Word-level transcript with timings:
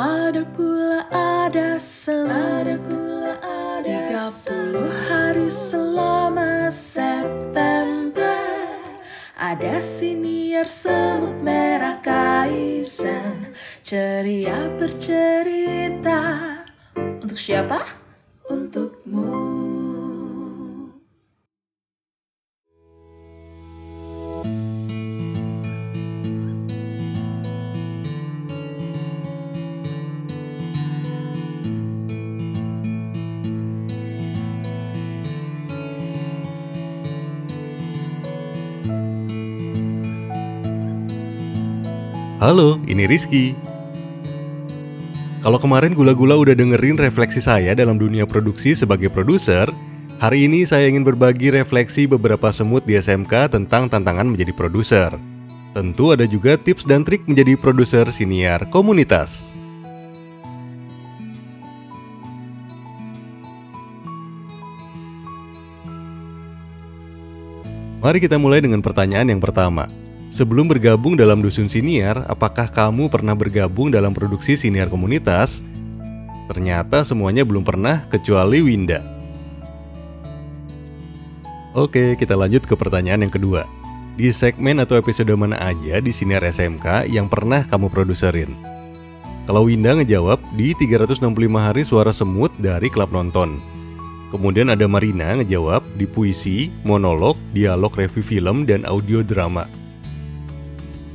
Ada 0.00 0.48
pula 0.56 1.04
ada 1.12 1.76
pula 2.88 3.36
ada 3.44 4.32
30 4.48 4.80
hari 5.12 5.52
selama 5.52 6.72
September. 6.72 8.40
Ada 9.36 9.76
siniar 9.84 10.64
semut 10.64 11.36
merah 11.44 12.00
kaizen 12.00 13.52
Ceria 13.84 14.72
bercerita. 14.80 16.48
Untuk 16.96 17.36
siapa? 17.36 17.84
Untukmu 18.48 19.39
Halo, 42.40 42.80
ini 42.88 43.04
Rizky. 43.04 43.52
Kalau 45.44 45.60
kemarin 45.60 45.92
gula-gula 45.92 46.40
udah 46.40 46.56
dengerin 46.56 46.96
refleksi 46.96 47.36
saya 47.36 47.76
dalam 47.76 48.00
dunia 48.00 48.24
produksi 48.24 48.72
sebagai 48.72 49.12
produser, 49.12 49.68
hari 50.16 50.48
ini 50.48 50.64
saya 50.64 50.88
ingin 50.88 51.04
berbagi 51.04 51.52
refleksi 51.52 52.08
beberapa 52.08 52.48
semut 52.48 52.88
di 52.88 52.96
SMK 52.96 53.52
tentang 53.52 53.92
tantangan 53.92 54.24
menjadi 54.24 54.56
produser. 54.56 55.20
Tentu 55.76 56.16
ada 56.16 56.24
juga 56.24 56.56
tips 56.56 56.88
dan 56.88 57.04
trik 57.04 57.28
menjadi 57.28 57.60
produser 57.60 58.08
siniar 58.08 58.64
komunitas. 58.72 59.60
Mari 68.00 68.16
kita 68.16 68.40
mulai 68.40 68.64
dengan 68.64 68.80
pertanyaan 68.80 69.28
yang 69.28 69.44
pertama. 69.44 69.92
Sebelum 70.30 70.70
bergabung 70.70 71.18
dalam 71.18 71.42
Dusun 71.42 71.66
Siniar, 71.66 72.22
apakah 72.30 72.70
kamu 72.70 73.10
pernah 73.10 73.34
bergabung 73.34 73.90
dalam 73.90 74.14
produksi 74.14 74.54
siniar 74.54 74.86
komunitas? 74.86 75.66
Ternyata 76.46 77.02
semuanya 77.02 77.42
belum 77.42 77.66
pernah 77.66 78.06
kecuali 78.06 78.62
Winda. 78.62 79.02
Oke, 81.74 82.14
kita 82.14 82.38
lanjut 82.38 82.62
ke 82.62 82.78
pertanyaan 82.78 83.26
yang 83.26 83.34
kedua. 83.34 83.66
Di 84.14 84.30
segmen 84.30 84.78
atau 84.78 85.02
episode 85.02 85.34
mana 85.34 85.58
aja 85.58 85.98
di 85.98 86.14
Siniar 86.14 86.46
SMK 86.46 87.10
yang 87.10 87.26
pernah 87.26 87.66
kamu 87.66 87.90
produserin? 87.90 88.54
Kalau 89.50 89.66
Winda 89.66 89.98
ngejawab 89.98 90.38
di 90.54 90.78
365 90.78 91.26
hari 91.58 91.82
suara 91.82 92.14
semut 92.14 92.54
dari 92.62 92.86
klub 92.86 93.10
nonton. 93.10 93.58
Kemudian 94.30 94.70
ada 94.70 94.86
Marina 94.86 95.34
ngejawab 95.42 95.82
di 95.98 96.06
puisi, 96.06 96.70
monolog, 96.86 97.34
dialog 97.50 97.90
review 97.98 98.22
film, 98.22 98.62
dan 98.62 98.86
audio 98.86 99.26
drama. 99.26 99.79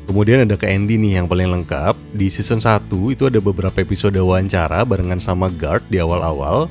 Kemudian 0.05 0.45
ada 0.45 0.53
ke 0.53 0.69
Andy 0.69 1.01
nih 1.01 1.17
yang 1.21 1.25
paling 1.25 1.49
lengkap. 1.49 1.97
Di 2.13 2.29
season 2.29 2.61
1 2.61 2.85
itu 3.09 3.25
ada 3.25 3.41
beberapa 3.41 3.81
episode 3.81 4.13
wawancara 4.21 4.85
barengan 4.85 5.17
sama 5.17 5.49
Guard 5.49 5.81
di 5.89 5.97
awal-awal. 5.97 6.69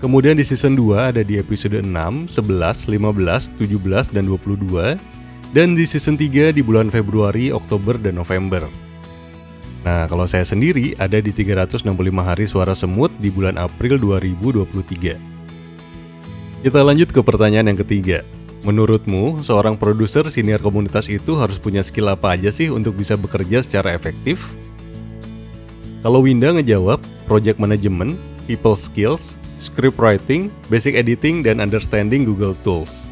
Kemudian 0.00 0.40
di 0.40 0.44
season 0.48 0.80
2 0.80 1.12
ada 1.12 1.20
di 1.20 1.36
episode 1.36 1.76
6, 1.76 1.86
11, 1.92 2.88
15, 2.88 3.52
17, 3.60 4.16
dan 4.16 4.24
22. 4.24 4.96
Dan 5.52 5.76
di 5.76 5.84
season 5.84 6.16
3 6.16 6.56
di 6.56 6.64
bulan 6.64 6.88
Februari, 6.88 7.52
Oktober, 7.52 8.00
dan 8.00 8.16
November. 8.16 8.64
Nah, 9.84 10.08
kalau 10.08 10.24
saya 10.24 10.44
sendiri 10.44 10.96
ada 10.96 11.20
di 11.20 11.32
365 11.36 11.84
hari 12.24 12.44
suara 12.48 12.72
semut 12.72 13.12
di 13.20 13.28
bulan 13.28 13.60
April 13.60 14.00
2023. 14.00 15.20
Kita 16.60 16.80
lanjut 16.84 17.08
ke 17.12 17.20
pertanyaan 17.24 17.72
yang 17.72 17.80
ketiga. 17.80 18.20
Menurutmu, 18.60 19.40
seorang 19.40 19.72
produser 19.80 20.28
senior 20.28 20.60
komunitas 20.60 21.08
itu 21.08 21.32
harus 21.40 21.56
punya 21.56 21.80
skill 21.80 22.12
apa 22.12 22.36
aja 22.36 22.52
sih 22.52 22.68
untuk 22.68 22.92
bisa 22.92 23.16
bekerja 23.16 23.64
secara 23.64 23.96
efektif? 23.96 24.52
Kalau 26.04 26.20
Winda 26.20 26.52
ngejawab, 26.52 27.00
project 27.24 27.56
management, 27.56 28.20
people 28.44 28.76
skills, 28.76 29.40
script 29.56 29.96
writing, 29.96 30.52
basic 30.68 30.92
editing, 30.92 31.40
dan 31.40 31.56
understanding 31.60 32.28
Google 32.28 32.52
Tools. 32.60 33.08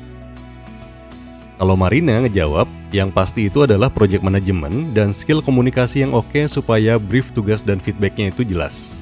Kalau 1.57 1.81
Marina 1.81 2.21
ngejawab, 2.25 2.69
yang 2.93 3.09
pasti 3.09 3.49
itu 3.49 3.65
adalah 3.65 3.93
project 3.93 4.25
management 4.25 4.93
dan 4.97 5.17
skill 5.17 5.41
komunikasi 5.41 6.05
yang 6.05 6.13
oke 6.13 6.45
supaya 6.49 6.97
brief 7.01 7.33
tugas 7.33 7.65
dan 7.65 7.81
feedbacknya 7.81 8.33
itu 8.33 8.45
jelas. 8.45 8.97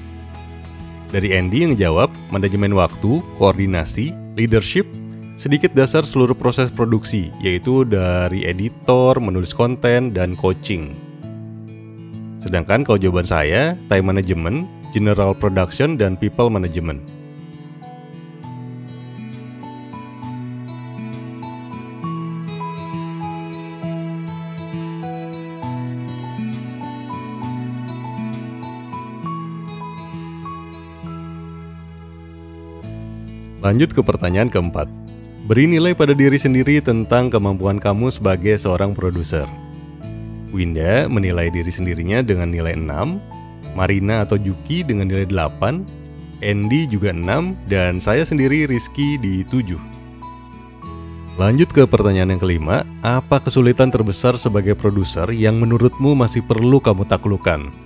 Dari 1.11 1.35
Andy 1.35 1.63
yang 1.63 1.75
ngejawab, 1.75 2.11
manajemen 2.35 2.75
waktu, 2.75 3.23
koordinasi, 3.39 4.11
leadership, 4.35 4.87
Sedikit 5.37 5.77
dasar 5.77 6.09
seluruh 6.09 6.33
proses 6.33 6.73
produksi, 6.73 7.29
yaitu 7.45 7.85
dari 7.85 8.49
editor, 8.49 9.21
menulis 9.21 9.53
konten, 9.53 10.17
dan 10.17 10.33
coaching. 10.33 10.97
Sedangkan 12.41 12.81
kalau 12.81 12.97
jawaban 12.97 13.29
saya, 13.29 13.77
time 13.93 14.17
management, 14.17 14.65
general 14.97 15.37
production, 15.37 16.01
dan 16.01 16.17
people 16.17 16.49
management. 16.49 17.05
Lanjut 33.61 33.93
ke 33.93 34.01
pertanyaan 34.01 34.49
keempat. 34.49 35.06
Beri 35.47 35.71
nilai 35.71 35.95
pada 35.95 36.11
diri 36.11 36.35
sendiri 36.35 36.83
tentang 36.83 37.31
kemampuan 37.31 37.79
kamu 37.79 38.11
sebagai 38.11 38.59
seorang 38.59 38.99
produser. 38.99 39.47
Winda 40.51 41.07
menilai 41.07 41.55
diri 41.55 41.71
sendirinya 41.71 42.19
dengan 42.19 42.51
nilai 42.51 42.75
6, 42.75 43.79
Marina 43.79 44.27
atau 44.27 44.35
Juki 44.43 44.83
dengan 44.83 45.07
nilai 45.07 45.23
8, 45.31 46.43
Andy 46.43 46.91
juga 46.91 47.15
6, 47.15 47.55
dan 47.71 48.03
saya 48.03 48.27
sendiri 48.27 48.67
Rizky 48.67 49.23
di 49.23 49.47
7. 49.47 49.79
Lanjut 51.39 51.71
ke 51.71 51.87
pertanyaan 51.87 52.35
yang 52.35 52.43
kelima, 52.43 52.83
apa 53.07 53.39
kesulitan 53.39 53.95
terbesar 53.95 54.35
sebagai 54.43 54.75
produser 54.75 55.31
yang 55.31 55.63
menurutmu 55.63 56.19
masih 56.19 56.43
perlu 56.43 56.83
kamu 56.83 57.07
taklukkan? 57.07 57.86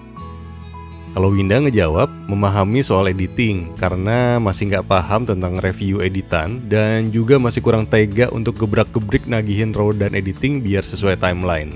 Kalau 1.11 1.35
Winda 1.35 1.59
ngejawab, 1.59 2.07
memahami 2.31 2.87
soal 2.87 3.11
editing 3.11 3.75
karena 3.75 4.39
masih 4.39 4.71
nggak 4.71 4.87
paham 4.87 5.27
tentang 5.27 5.59
review 5.59 5.99
editan 6.07 6.63
dan 6.71 7.11
juga 7.11 7.35
masih 7.35 7.67
kurang 7.67 7.83
tega 7.83 8.31
untuk 8.31 8.63
gebrak-gebrik 8.63 9.27
nagihin 9.27 9.75
raw 9.75 9.91
dan 9.91 10.15
editing 10.15 10.63
biar 10.63 10.87
sesuai 10.87 11.19
timeline. 11.19 11.75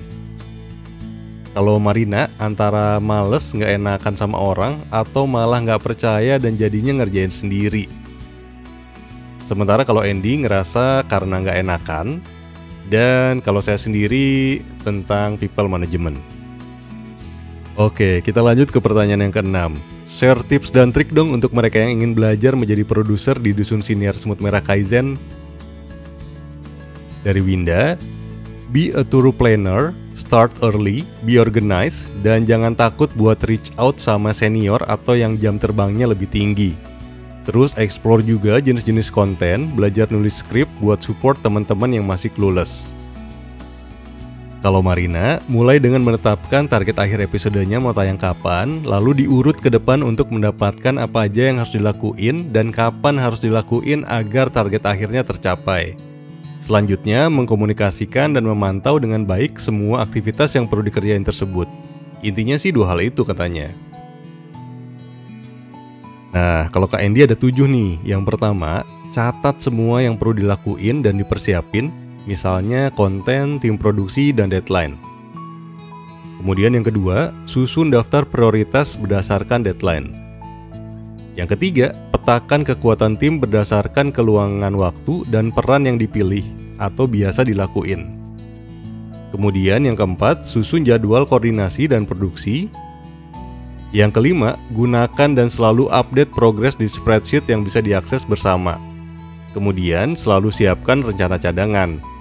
Kalau 1.50 1.82
Marina 1.82 2.30
antara 2.38 3.02
males 3.02 3.50
nggak 3.50 3.74
enakan 3.74 4.14
sama 4.14 4.38
orang 4.38 4.78
atau 4.94 5.26
malah 5.26 5.58
nggak 5.66 5.82
percaya 5.82 6.38
dan 6.38 6.54
jadinya 6.54 7.02
ngerjain 7.02 7.34
sendiri. 7.34 7.90
Sementara 9.42 9.82
kalau 9.82 10.06
Andy 10.06 10.46
ngerasa 10.46 11.10
karena 11.10 11.42
nggak 11.42 11.58
enakan 11.58 12.22
dan 12.86 13.42
kalau 13.42 13.58
saya 13.58 13.82
sendiri 13.82 14.62
tentang 14.86 15.34
people 15.42 15.66
management. 15.66 16.18
Oke, 17.74 18.22
kita 18.22 18.38
lanjut 18.38 18.70
ke 18.70 18.78
pertanyaan 18.78 19.26
yang 19.26 19.34
keenam. 19.34 19.72
Share 20.06 20.38
tips 20.46 20.70
dan 20.70 20.94
trik 20.94 21.10
dong 21.10 21.34
untuk 21.34 21.50
mereka 21.50 21.82
yang 21.82 21.98
ingin 21.98 22.14
belajar 22.14 22.54
menjadi 22.54 22.86
produser 22.86 23.34
di 23.34 23.50
Dusun 23.50 23.82
Siniar 23.82 24.14
Semut 24.14 24.38
Merah 24.38 24.62
Kaizen. 24.62 25.18
Dari 27.26 27.42
Winda, 27.42 27.98
be 28.70 28.94
a 28.94 29.02
tour 29.02 29.34
planner, 29.34 29.90
start 30.14 30.54
early, 30.62 31.02
be 31.26 31.34
organized, 31.34 32.14
dan 32.22 32.46
jangan 32.46 32.78
takut 32.78 33.10
buat 33.18 33.42
reach 33.50 33.74
out 33.74 33.98
sama 33.98 34.30
senior 34.30 34.78
atau 34.86 35.18
yang 35.18 35.34
jam 35.42 35.58
terbangnya 35.58 36.06
lebih 36.06 36.30
tinggi. 36.30 36.78
Terus 37.42 37.74
explore 37.74 38.22
juga 38.22 38.62
jenis-jenis 38.62 39.10
konten, 39.10 39.74
belajar 39.74 40.06
nulis 40.14 40.46
skrip 40.46 40.70
buat 40.78 41.02
support 41.02 41.42
teman-teman 41.42 41.90
yang 41.90 42.06
masih 42.06 42.30
clueless. 42.30 42.94
Kalau 44.64 44.80
Marina, 44.80 45.44
mulai 45.44 45.76
dengan 45.76 46.00
menetapkan 46.00 46.64
target 46.64 46.96
akhir 46.96 47.20
episodenya 47.20 47.76
mau 47.76 47.92
tayang 47.92 48.16
kapan, 48.16 48.80
lalu 48.80 49.20
diurut 49.20 49.60
ke 49.60 49.68
depan 49.68 50.00
untuk 50.00 50.32
mendapatkan 50.32 50.96
apa 50.96 51.28
aja 51.28 51.52
yang 51.52 51.60
harus 51.60 51.76
dilakuin 51.76 52.48
dan 52.48 52.72
kapan 52.72 53.20
harus 53.20 53.44
dilakuin 53.44 54.08
agar 54.08 54.48
target 54.48 54.80
akhirnya 54.88 55.20
tercapai. 55.20 56.00
Selanjutnya, 56.64 57.28
mengkomunikasikan 57.28 58.32
dan 58.32 58.48
memantau 58.48 58.96
dengan 58.96 59.28
baik 59.28 59.60
semua 59.60 60.00
aktivitas 60.00 60.56
yang 60.56 60.64
perlu 60.64 60.80
dikerjain 60.80 61.20
tersebut. 61.20 61.68
Intinya 62.24 62.56
sih 62.56 62.72
dua 62.72 62.96
hal 62.96 63.04
itu 63.04 63.20
katanya. 63.20 63.68
Nah, 66.32 66.72
kalau 66.72 66.88
Kak 66.88 67.04
Andy 67.04 67.28
ada 67.28 67.36
tujuh 67.36 67.68
nih. 67.68 68.00
Yang 68.00 68.32
pertama, 68.32 68.80
catat 69.12 69.60
semua 69.60 70.00
yang 70.00 70.16
perlu 70.16 70.40
dilakuin 70.40 71.04
dan 71.04 71.20
dipersiapin 71.20 71.92
misalnya 72.24 72.92
konten, 72.92 73.60
tim 73.60 73.76
produksi, 73.76 74.32
dan 74.32 74.52
deadline. 74.52 74.96
Kemudian 76.40 76.76
yang 76.76 76.84
kedua, 76.84 77.32
susun 77.48 77.88
daftar 77.88 78.28
prioritas 78.28 79.00
berdasarkan 79.00 79.64
deadline. 79.64 80.12
Yang 81.40 81.56
ketiga, 81.56 81.86
petakan 82.12 82.62
kekuatan 82.62 83.16
tim 83.16 83.40
berdasarkan 83.40 84.12
keluangan 84.12 84.76
waktu 84.76 85.24
dan 85.32 85.48
peran 85.50 85.88
yang 85.88 85.96
dipilih 85.96 86.44
atau 86.76 87.08
biasa 87.08 87.48
dilakuin. 87.48 88.20
Kemudian 89.32 89.88
yang 89.88 89.98
keempat, 89.98 90.46
susun 90.46 90.86
jadwal 90.86 91.26
koordinasi 91.26 91.90
dan 91.90 92.06
produksi. 92.06 92.70
Yang 93.90 94.20
kelima, 94.20 94.58
gunakan 94.74 95.30
dan 95.38 95.48
selalu 95.50 95.90
update 95.90 96.30
progres 96.34 96.78
di 96.78 96.86
spreadsheet 96.86 97.46
yang 97.50 97.66
bisa 97.66 97.82
diakses 97.82 98.22
bersama. 98.22 98.78
Kemudian, 99.54 100.18
selalu 100.18 100.50
siapkan 100.54 101.02
rencana 101.02 101.38
cadangan 101.38 102.13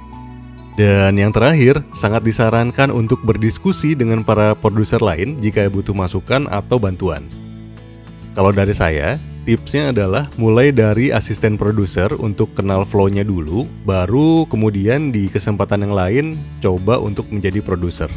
dan 0.73 1.13
yang 1.21 1.29
terakhir, 1.29 1.85
sangat 1.93 2.25
disarankan 2.25 2.89
untuk 2.89 3.21
berdiskusi 3.21 3.93
dengan 3.93 4.25
para 4.25 4.57
produser 4.57 4.97
lain 5.05 5.37
jika 5.37 5.69
butuh 5.69 5.93
masukan 5.93 6.49
atau 6.49 6.81
bantuan. 6.81 7.21
Kalau 8.33 8.49
dari 8.49 8.73
saya, 8.73 9.21
tipsnya 9.45 9.93
adalah 9.93 10.33
mulai 10.41 10.73
dari 10.73 11.13
asisten 11.13 11.61
produser 11.61 12.09
untuk 12.17 12.57
kenal 12.57 12.89
flow-nya 12.89 13.21
dulu, 13.21 13.69
baru 13.85 14.49
kemudian 14.49 15.13
di 15.13 15.29
kesempatan 15.29 15.85
yang 15.85 15.93
lain 15.93 16.25
coba 16.57 16.97
untuk 16.97 17.29
menjadi 17.29 17.61
produser. 17.61 18.09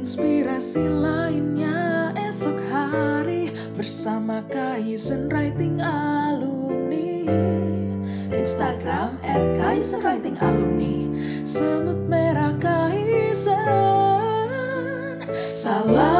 Inspirasi 0.00 0.80
lainnya 0.88 2.08
esok 2.16 2.56
hari 2.72 3.52
bersama 3.76 4.40
Kaizen 4.48 5.28
Writing 5.28 5.76
Alumni. 5.84 7.28
Instagram 8.32 9.20
at. 9.20 9.60
Semut 11.44 12.00
merah 12.08 12.56
Kaizen. 12.56 13.58
Salam. 15.44 16.19